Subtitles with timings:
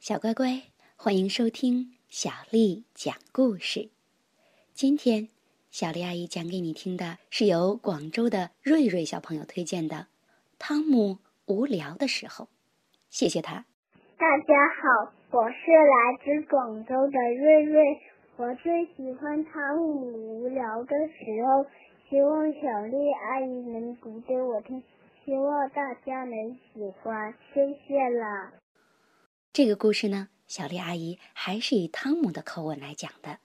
[0.00, 0.62] 小乖乖，
[0.96, 3.90] 欢迎收听小丽讲故事。
[4.72, 5.28] 今天，
[5.70, 9.96] 小丽阿姨讲给你听的是由广州的瑞瑞小朋友推荐的
[10.58, 12.46] 《汤姆无聊的时候》。
[13.10, 13.66] 谢谢他。
[14.16, 18.00] 大家好，我是来自广州的瑞瑞。
[18.38, 21.66] 我最喜欢汤姆无聊的时候，
[22.08, 24.82] 希望小丽阿姨能读给我听，
[25.26, 27.34] 希望大家能喜欢。
[27.52, 28.59] 谢谢了。
[29.52, 33.40] 这个故事呢，小丽阿姨还是以汤姆的口吻来讲的。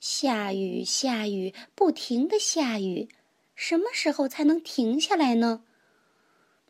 [0.00, 3.10] 下雨，下雨，不停的下雨，
[3.54, 5.64] 什么时候才能停下来呢？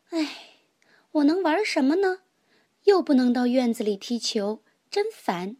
[0.09, 0.57] 哎，
[1.13, 2.23] 我能玩什么呢？
[2.83, 5.55] 又不能到院子里踢球，真烦。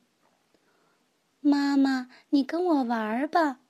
[1.39, 3.61] 妈妈，你跟我玩吧。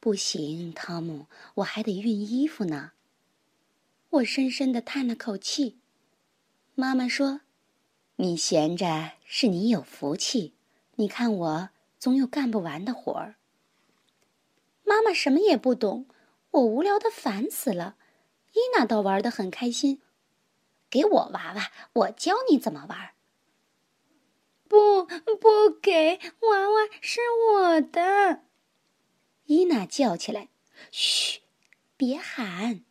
[0.00, 2.92] 不行，汤姆，我还得熨衣服呢。
[4.08, 5.78] 我深深的叹了口气。
[6.74, 7.42] 妈妈说。
[8.20, 10.52] 你闲着是你有福气，
[10.96, 13.36] 你看我总有干不完的活儿。
[14.84, 16.06] 妈妈什么也不懂，
[16.50, 17.96] 我无聊的烦死了。
[18.52, 20.02] 伊娜倒玩的很开心，
[20.90, 23.12] 给我娃娃，我教你怎么玩。
[24.68, 27.20] 不，不给娃娃是
[27.54, 28.42] 我的！
[29.46, 30.50] 伊娜叫起来
[30.92, 31.40] ：“嘘，
[31.96, 32.84] 别喊！”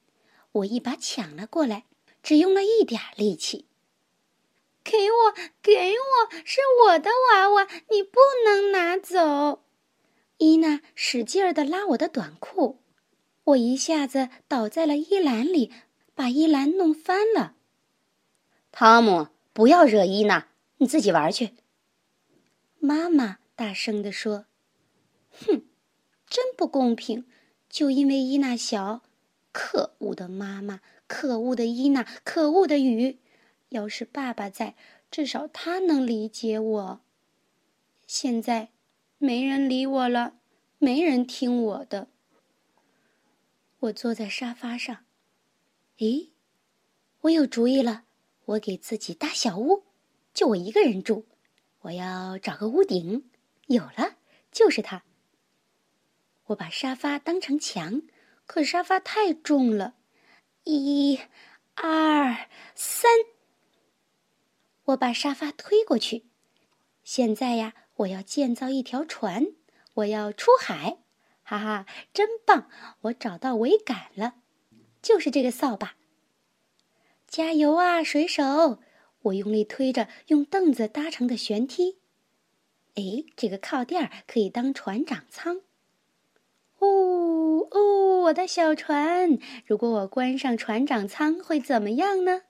[0.54, 1.86] 我一把抢了过来，
[2.24, 3.68] 只用了一点力气。
[4.84, 9.64] 给我，给我，是我的娃娃，你不能拿走！
[10.38, 12.80] 伊娜使劲儿的拉我的短裤，
[13.44, 15.72] 我一下子倒在了衣篮里，
[16.16, 17.56] 把衣篮弄翻了。
[18.72, 21.52] 汤姆，不要惹伊娜，你自己玩去。
[22.80, 24.46] 妈妈大声地说
[25.46, 25.64] ：“哼，
[26.28, 27.26] 真不公平！
[27.70, 29.02] 就因为伊娜小，
[29.52, 33.20] 可恶的妈妈，可恶的伊娜，可恶的雨。”
[33.70, 34.76] 要是爸爸在，
[35.10, 37.02] 至少他能理解我。
[38.06, 38.70] 现在，
[39.18, 40.40] 没人理我了，
[40.78, 42.08] 没人听我的。
[43.80, 45.06] 我坐在沙发上，
[46.00, 46.30] 咦，
[47.22, 48.06] 我有主意了！
[48.46, 49.84] 我给自己搭小屋，
[50.34, 51.28] 就我一个人住。
[51.82, 53.30] 我要找个屋顶，
[53.68, 54.18] 有了，
[54.52, 55.04] 就是它。
[56.48, 58.02] 我把沙发当成墙，
[58.48, 59.94] 可沙发太重了。
[60.64, 61.20] 一、
[61.76, 63.12] 二、三。
[64.90, 66.26] 我把沙发推过去。
[67.04, 69.48] 现在呀，我要建造一条船，
[69.96, 71.00] 我要出海，
[71.44, 72.70] 哈哈，真棒！
[73.02, 74.36] 我找到桅杆了，
[75.02, 75.96] 就是这个扫把。
[77.28, 78.80] 加油啊，水手！
[79.24, 82.00] 我用力推着用凳子搭成的舷梯。
[82.96, 85.62] 哎，这个靠垫可以当船长舱。
[86.80, 89.38] 哦哦，我的小船！
[89.66, 92.44] 如果我关上船长舱，会怎么样呢？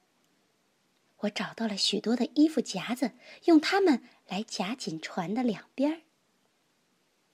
[1.22, 3.12] 我找到了许多的衣服夹子，
[3.46, 6.02] 用它们来夹紧船的两边儿。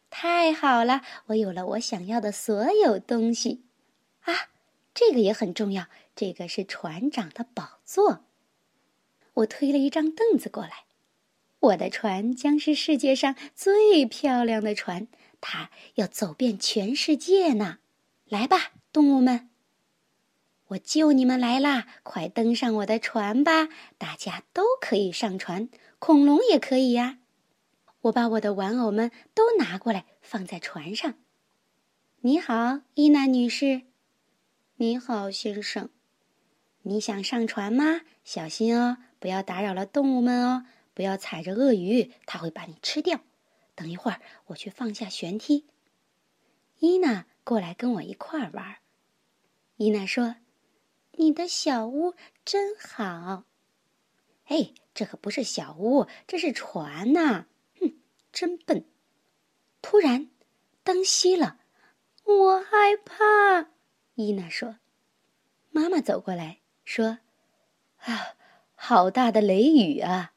[0.09, 3.65] 太好了，我有了我想要的所有东西。
[4.21, 4.49] 啊，
[4.93, 8.25] 这个也很重要，这个是船长的宝座。
[9.35, 10.85] 我推了一张凳子过来，
[11.59, 15.07] 我的船将是世界上最漂亮的船，
[15.41, 17.79] 它要走遍全世界呢。
[18.25, 19.49] 来吧，动物们。
[20.69, 21.85] 我救你们来啦！
[22.01, 23.69] 快登上我的船吧！
[23.99, 27.19] 大家都可以上船，恐龙也可以呀。
[28.01, 31.13] 我把我的玩偶们都拿过来，放在船上。
[32.21, 33.83] 你好，伊娜女士。
[34.77, 35.91] 你好，先生。
[36.81, 38.01] 你想上船吗？
[38.23, 40.65] 小心哦，不要打扰了动物们哦。
[40.95, 43.19] 不要踩着鳄鱼，它会把你吃掉。
[43.75, 45.67] 等一会儿，我去放下舷梯。
[46.79, 48.77] 伊娜过来跟我一块儿玩。
[49.77, 50.37] 伊娜说。
[51.17, 53.43] 你的小屋真好，
[54.45, 57.45] 哎，这可不是小屋，这是船呐！
[57.79, 57.93] 哼，
[58.31, 58.85] 真笨。
[59.81, 60.29] 突然，
[60.83, 61.59] 灯熄了，
[62.23, 63.71] 我害怕。
[64.15, 64.77] 伊娜说
[65.71, 67.19] ：“妈妈走过来说，
[67.97, 68.35] 啊，
[68.75, 70.33] 好大的雷雨啊！”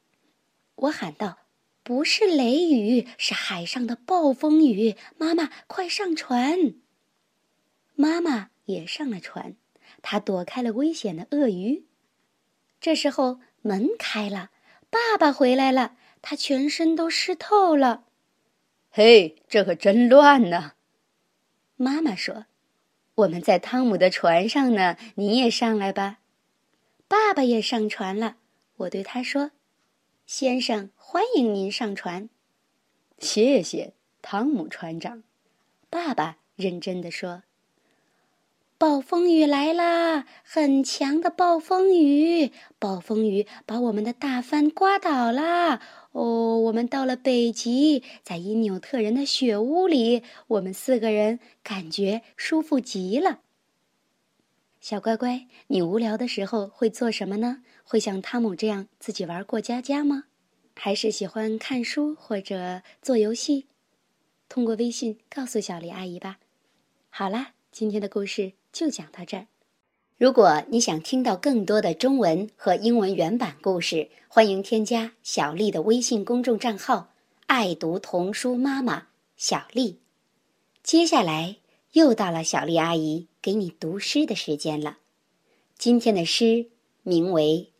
[0.76, 1.38] 我喊道
[1.82, 6.74] ：“不是雷雨，是海上的暴风雨。”妈妈，快上船！
[7.94, 9.56] 妈妈也上了船。
[10.02, 11.84] 他躲开了危险的鳄鱼。
[12.80, 14.50] 这时候门开了，
[14.90, 18.04] 爸爸回来了，他全身都湿透了。
[18.90, 20.74] 嘿，这可真乱呢！
[21.76, 22.46] 妈妈说
[23.16, 26.20] ：“我们在汤姆的船上呢，你也上来吧。”
[27.06, 28.36] 爸爸也上船了。
[28.76, 29.50] 我对他说
[30.26, 32.28] ：“先生，欢迎您上船。”
[33.18, 35.24] 谢谢，汤姆船长。
[35.90, 37.42] 爸爸认真的说。
[38.78, 40.24] 暴风雨来啦！
[40.44, 45.82] 很强的暴风雨，暴风雨把我们的大帆刮倒啦！
[46.12, 53.40] 哦，我们到了北极，在因纽特人的雪屋里，我们四个人感觉舒服极了。
[54.80, 57.64] 小乖乖，你无聊的时候会做什么呢？
[57.82, 60.26] 会像汤姆这样自己玩过家家吗？
[60.76, 63.66] 还是喜欢看书或者做游戏？
[64.48, 66.38] 通过微信告诉小丽阿姨吧。
[67.10, 69.46] 好啦，今天的故事就讲到这儿。
[70.16, 77.14] 如果你想听到更多的中文和英文原版故事，欢迎添加小丽的微信公众账号
[77.46, 80.00] “爱读童书妈妈小丽”。
[80.82, 81.58] 接下来
[81.92, 84.98] 又到了小丽阿姨给你读诗的时间了。
[85.76, 86.70] 今天的诗
[87.04, 87.70] 名为《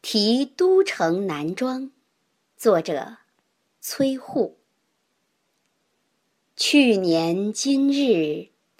[0.00, 1.82] 题都城南庄》。
[2.56, 3.18] 作者：
[3.80, 4.56] 崔护。
[6.56, 8.48] 去年今日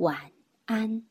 [0.00, 0.16] 晚
[0.64, 1.09] 安。